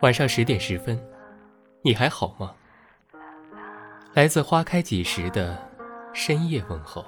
[0.00, 0.98] 晚上十点十分，
[1.82, 2.54] 你还好吗？
[4.14, 5.58] 来自花开几时的
[6.14, 7.04] 深夜问候。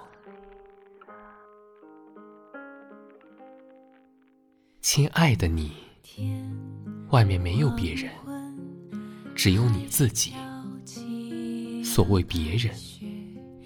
[4.82, 5.72] 亲爱的你，
[7.08, 8.10] 外面没有别人，
[9.34, 10.34] 只有你自己。
[11.82, 12.74] 所谓别人，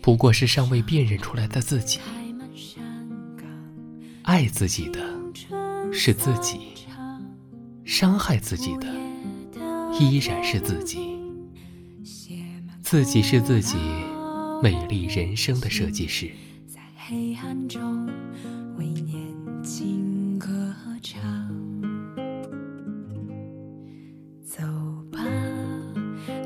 [0.00, 1.98] 不过是尚未辨认出来的自己。
[4.23, 5.01] 爱自己的
[5.93, 6.74] 是自己，
[7.84, 8.87] 伤害自己的。
[9.98, 11.18] 依然是自己，
[12.82, 13.77] 自己是自己
[14.62, 16.30] 美丽人生的设计师。
[16.66, 18.06] 在黑暗中。
[20.38, 21.20] 歌唱
[24.45, 24.62] 走
[25.10, 25.24] 吧，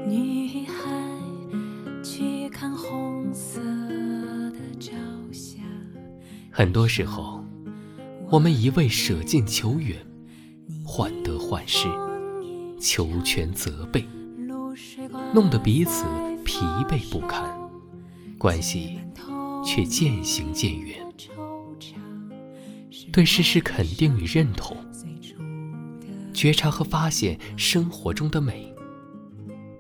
[0.07, 4.97] 女孩，去看红色的朝
[5.33, 5.61] 霞。
[6.51, 7.45] 很多时候，
[8.31, 9.99] 我们一味舍近求远，
[10.85, 11.89] 患得患失。
[12.81, 14.09] 求全责备，
[15.35, 16.05] 弄得彼此
[16.45, 17.55] 疲惫不堪，
[18.39, 18.99] 关系
[19.65, 20.99] 却渐行渐远。
[23.13, 24.77] 对事实肯定与认同，
[26.33, 28.75] 觉察和发现生活中的美，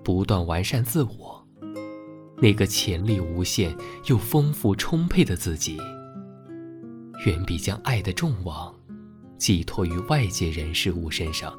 [0.04, 1.46] 不断完善自我，
[2.36, 3.74] 那个潜力无限
[4.06, 5.78] 又丰富充沛的自己，
[7.24, 8.74] 远比将爱的众望
[9.38, 11.58] 寄托于外界人事物身上。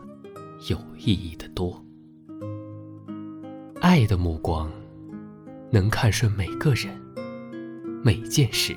[0.69, 1.83] 有意义的多，
[3.79, 4.69] 爱的目光
[5.71, 6.93] 能看顺每个人、
[8.03, 8.75] 每件事。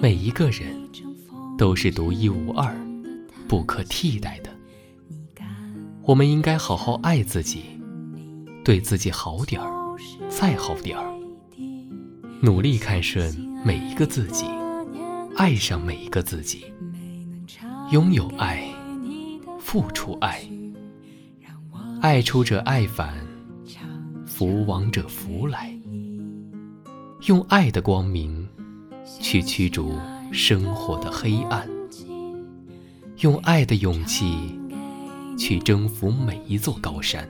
[0.00, 0.74] 每一个人
[1.58, 2.74] 都是独一无二、
[3.48, 4.47] 不可替代的。
[6.08, 7.64] 我们应该好好爱自己，
[8.64, 9.70] 对自己好点儿，
[10.30, 11.04] 再好点儿，
[12.40, 13.30] 努力看顺
[13.62, 14.46] 每一个自己，
[15.36, 16.64] 爱上每一个自己，
[17.90, 18.66] 拥有爱，
[19.60, 20.40] 付出爱，
[22.00, 23.14] 爱出者爱返，
[24.24, 25.78] 福往者福来，
[27.26, 28.48] 用爱的光明
[29.20, 29.92] 去驱逐
[30.32, 31.68] 生活的黑暗，
[33.18, 34.57] 用爱的勇气。
[35.38, 37.28] 去征服每一座高山，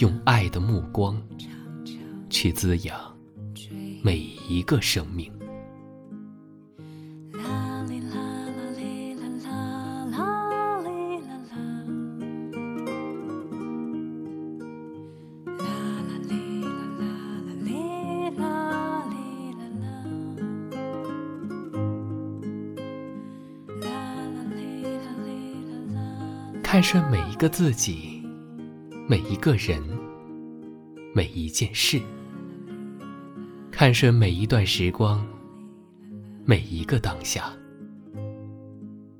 [0.00, 1.20] 用爱的目光
[2.28, 3.16] 去滋养
[4.02, 4.18] 每
[4.48, 5.32] 一个生命。
[26.72, 28.26] 看顺每一个自己，
[29.06, 29.78] 每一个人，
[31.14, 32.00] 每一件事；
[33.70, 35.22] 看顺每一段时光，
[36.46, 37.52] 每一个当下。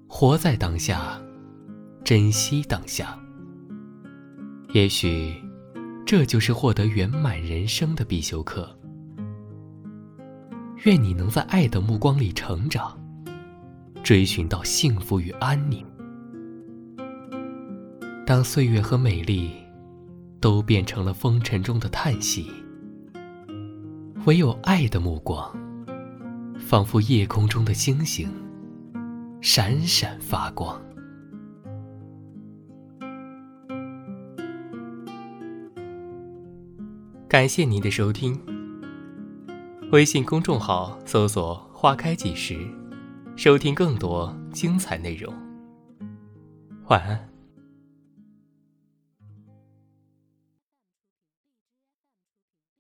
[0.07, 1.21] 活在当下，
[2.03, 3.19] 珍惜当下。
[4.73, 5.35] 也许，
[6.07, 8.75] 这就是获得圆满人生的必修课。
[10.85, 12.99] 愿你能在爱的目光里成长，
[14.03, 15.85] 追寻到幸福与安宁。
[18.33, 19.51] 当岁月和美丽
[20.41, 22.51] 都变成了风尘中的叹息，
[24.25, 25.55] 唯有爱的目光，
[26.59, 28.27] 仿佛夜空中的星星，
[29.43, 30.81] 闪闪发光。
[37.29, 38.41] 感谢您的收听。
[39.91, 42.57] 微信公众号搜索“花开几时”，
[43.37, 45.31] 收听更多精彩内容。
[46.87, 47.32] 晚安。